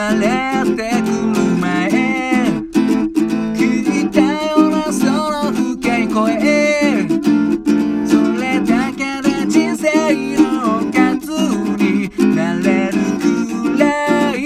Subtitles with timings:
[0.00, 1.90] まれてくる前
[3.54, 7.06] 聞いたようなその深い声。
[8.06, 11.28] それだけで人生のおかず
[11.76, 14.36] になれるくらい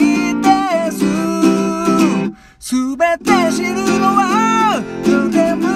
[0.42, 0.98] です。
[2.58, 5.73] 全て知るのはとても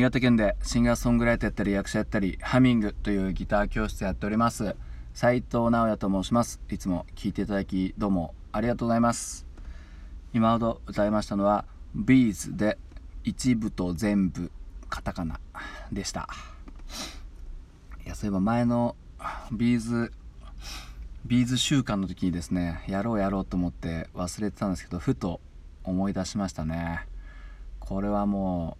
[0.00, 4.74] 新潟県でシンガーソングライターやったり役者やったりハミングというギター教室やっております。
[5.12, 6.58] 斉藤直也と申します。
[6.70, 9.46] いつも聴いていただきどうもありがとうございます。
[10.32, 12.78] 今ほど歌いましたのは B'zで
[13.24, 14.50] イチブトゼンブ
[14.88, 15.38] カタカナ
[15.92, 16.30] でした。
[18.02, 18.96] いやそういえば前の
[19.52, 20.12] B'z
[21.26, 25.42] B'z週間の時にですねやろうやろうと思って忘れてたんですけどふと
[25.84, 27.06] 思い出しましたね。
[27.80, 28.78] これはも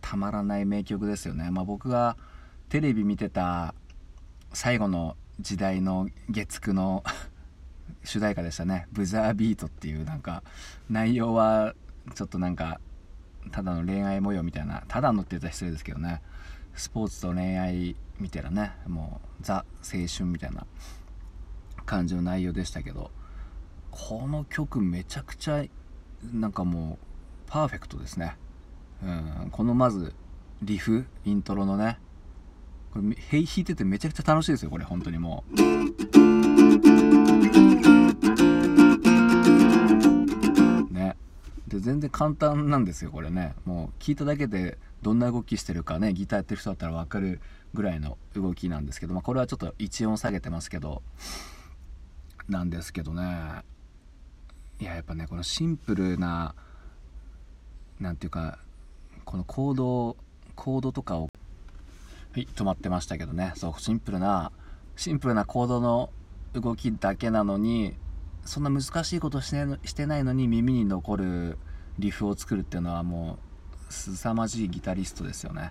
[0.00, 2.16] たまらない名曲ですよね、まあ、僕が
[2.68, 3.74] テレビ見てた
[4.52, 7.04] 最後の時代の月9の
[8.04, 10.42] 主題歌でしたね「ブザービート」っていうなんか
[10.88, 11.74] 内容は
[12.14, 12.80] ちょっとなんか
[13.50, 16.22] ただの恋愛模様みたいなただのって言ったら失礼ですけどね。
[16.74, 20.66] スポーツと恋愛みたいなねもうザ青春みたいな
[21.84, 23.10] 感じの内容でしたけど
[23.90, 25.64] この曲めちゃくちゃ
[26.32, 27.06] なんかもう
[27.46, 28.36] パーフェクトですね、
[29.02, 29.06] う
[29.46, 30.14] ん、このまず
[30.62, 31.98] リフイントロのね。
[32.92, 35.54] これ弾いててめちゃくちゃ楽しいですよこれ本当にもう。
[40.92, 41.16] ね。
[41.68, 43.54] で全然簡単なんですよこれね。
[43.64, 47.40] もう聞いただけでどんな動きしてるかねギターやってる人だったら分かる
[47.72, 51.02] ぐらいの動きなんですけど、まあ、これはちょっと1音下げてますけど
[52.48, 53.62] なんですけどね。
[54.80, 56.54] いややっぱねこのシンプルな
[58.00, 58.58] なんていうか
[59.30, 60.16] このコード
[60.56, 61.28] コードとかを
[62.32, 63.52] はい止まってましたけどね。
[63.54, 64.50] そうシンプルな
[64.96, 66.10] シンプルなコードの
[66.52, 67.94] 動きだけなのに
[68.44, 71.58] そんな難しいことしてしてないのに耳に残る
[72.00, 73.38] リフを作るっていうのはも
[73.88, 75.70] う凄まじいギタリストですよね。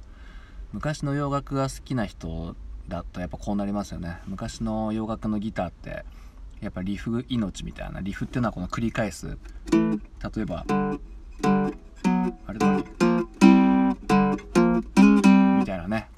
[0.71, 2.55] 昔の洋楽が好きな人
[2.87, 4.19] だとやっぱこうなりますよね。
[4.25, 6.05] 昔の洋楽のギターって
[6.61, 9.37] やっぱリフ命みたいなリフっていうのはこの繰り返す。
[9.73, 10.63] 例えば
[12.45, 13.08] あれだ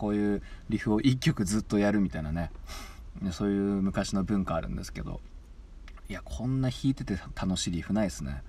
[0.01, 2.49] こういうリフを1曲ずっとやるみたいなね。
[3.31, 5.21] そういう昔の文化あるんですけど。
[6.09, 8.41] いやこんな弾いてて楽しいリフないですね。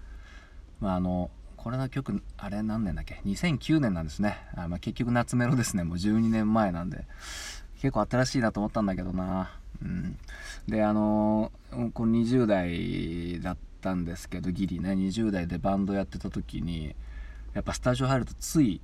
[0.80, 4.38] まああのこれの曲あれ何年だっけ？2009年なんですね。
[4.56, 5.84] あ、まあ、結局夏メロですね。
[5.84, 7.04] もう12年前なんで。
[7.82, 9.50] 結構新しいなと思ったんだけどな。
[9.82, 10.16] うん。
[10.66, 11.52] であの
[11.92, 14.92] これ20代だったんですけどギリね。
[14.92, 16.96] 20代でバンドやってた時に
[17.52, 18.80] やっぱスタジオ入るとつい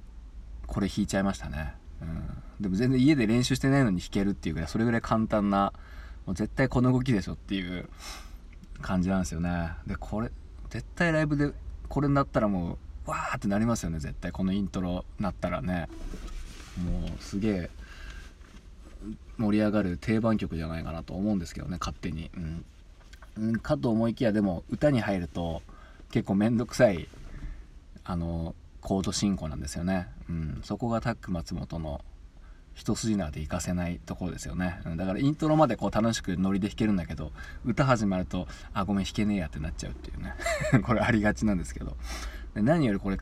[0.67, 5.73] これ弾いちゃいましたね、うん、でも全然家で練習してないのに弾けるっていうぐらいそれぐらい簡単な
[6.27, 7.89] もう絶対この動きでしょっていう
[8.81, 9.71] 感じなんですよね。
[9.87, 10.31] でこれ
[10.71, 11.53] 絶対ライブで
[11.89, 15.89] これになったらもうわーってなりますよね絶対このイントロなったらね。
[16.79, 17.71] もうすげえ
[19.37, 22.31] 盛り上がる定番曲じゃないかなと思うんですけどね勝手に、
[23.37, 25.63] うん、かと思いきやでも歌に入ると
[26.11, 27.09] 結構めんどくさい
[28.05, 32.05] あのコード進行なんですよね、うん、そこがタック松本の
[32.75, 37.33] 一筋縄でいかせないところですよね、うん、だからイントロまでこう楽しくノリで弾けるんだけど
[37.65, 40.35] 歌始まるとあごめん弾けねえやってなっちゃうっていうね。
[40.87, 41.97] これありがちなんですけど。
[42.55, 43.19] で何よりこれ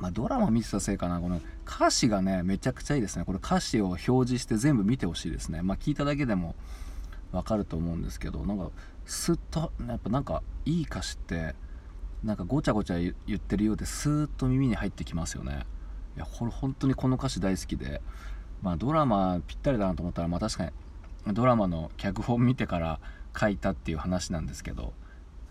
[0.00, 1.20] まあ、ドラマ見てたせいかな。
[1.20, 3.24] この歌詞がねめちゃくちゃいいですね。
[3.26, 5.60] これ歌詞を表示して全部見てほしいですね。
[5.60, 6.54] まあ聞いただけでも
[7.32, 8.70] わかると思うんですけどなんか
[9.04, 11.54] スッとやっぱなんかいい歌詞って
[12.24, 15.64] なんかごちゃごちゃ言ってるようでスーッと耳に入ってきますよね。
[16.16, 18.00] いやこれ本当にこの歌詞大好きで。
[18.62, 20.72] まあドラマぴったりだなと思ったらまあ確かに
[21.34, 23.00] ドラマの脚本見てから
[23.38, 24.92] 書いたっていう話なんですけど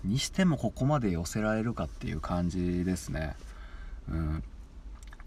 [0.04, 3.36] にしてもここまで寄せられるかっていう感じですね。
[4.10, 4.44] うん。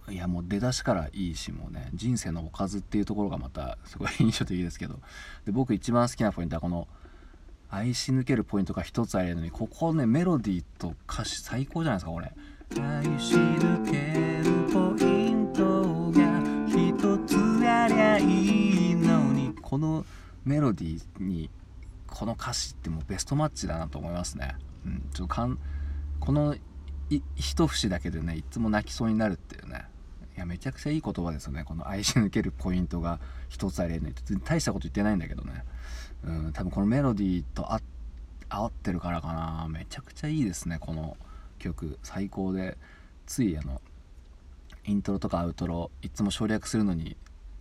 [0.08, 5.00] いやもう出だしからいいしもうね人生のおかずっていうところがまたすごい印象的ですけど。
[5.44, 6.88] で僕一番好きなポイントはこの
[7.74, 12.30] 愛し抜けるポイントが一つあるのにここねメロディーと歌詞最高じゃないですかこれ。
[12.78, 17.34] 愛し抜けるポイントが一つ
[17.66, 20.04] ありゃいいのにこの
[20.44, 21.48] メロディーに
[22.06, 24.54] この歌詞ってもうベストマッチだなと思いますね、
[24.84, 25.58] うん、ちょっとかん
[26.20, 26.54] この
[27.08, 27.22] 一
[27.68, 29.86] 節だけでねいつも泣きそうになるっていうね。
[30.42, 31.64] やめちゃくちゃいい言葉ですよね。
[31.64, 35.64] この愛し抜けるポイントが一つありえないって大したこと言ってないんだけどね。
[36.24, 39.66] うん多分このメロディーと合ってるからかな。
[39.68, 41.16] めちゃくちゃいいですねこの
[41.58, 41.98] 曲。
[42.02, 42.76] 最高で。
[43.24, 43.80] ついあの
[44.84, 47.16] イントロとかアウトロいつも省略するのに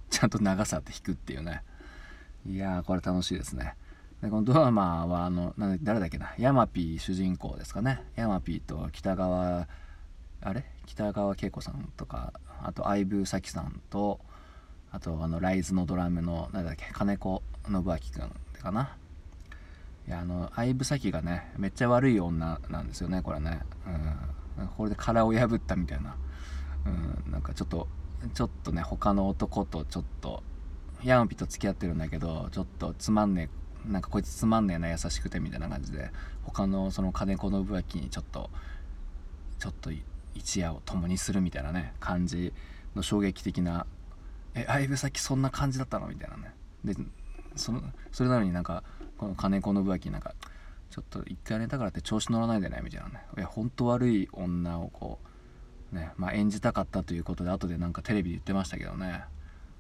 [0.10, 1.62] ちゃんと長さって弾くっていうね。
[2.48, 3.76] いやーこれ楽しいですね。
[4.22, 6.34] でこのドラマはあのな誰だっけな。
[6.40, 8.04] ヤマピー主人公ですかね。
[8.16, 9.68] ヤマピーと北川
[10.42, 10.66] あれ？
[10.88, 14.20] 北川景子さんとかあと相武咲さんと
[14.92, 18.96] あとあのライズのドラムの何だっけ金子信明君かな。
[20.08, 23.62] いやあの相武咲がねめっちゃ悪い女なんですよねこれね、
[24.58, 26.16] うん、これで殻を破ったみたいな、
[26.86, 27.88] うん、なんかちょっと
[28.34, 30.44] ちょっとね他の男とちょっと
[31.04, 33.50] ヤマピと付き合ってるんだけどちょっとつまんね
[33.88, 36.12] えなんかこいつつまんねえな優しくてみたいな感じで
[36.44, 38.50] 他のその金子信明にちょっと
[39.60, 39.92] ちょっと
[40.36, 42.54] 一夜を共にするみたいなね感じ
[42.96, 43.86] の衝撃的な
[44.54, 46.96] 「え相武咲そんな感じだったの?」みたいなねで
[47.56, 48.84] そのそれなのになんか
[49.18, 50.34] この金子信明なんか
[50.90, 55.20] ちょっと一回寝たからって調子乗らないでねみたいなねいや本当悪い女をこ
[55.94, 59.24] うねまあ演じたかったということで後でなんかテレビで言ってましたけどね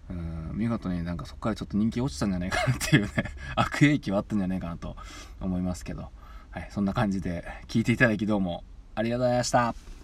[0.09, 3.11] うん見事になんかそこからちょっと人気落ちたんじゃないかなっていうね
[3.55, 4.95] 悪影響あったんじゃないかなと
[5.39, 6.11] 思いますけど、
[6.51, 8.63] はい、そんな感じで聞いていただきどうも
[8.95, 10.00] ありがとうございました。